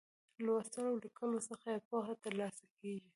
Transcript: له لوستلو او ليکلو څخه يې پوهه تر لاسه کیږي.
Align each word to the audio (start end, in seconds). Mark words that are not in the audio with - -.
له 0.37 0.41
لوستلو 0.45 0.89
او 0.93 0.97
ليکلو 1.05 1.39
څخه 1.49 1.67
يې 1.73 1.79
پوهه 1.87 2.13
تر 2.23 2.33
لاسه 2.39 2.65
کیږي. 2.79 3.09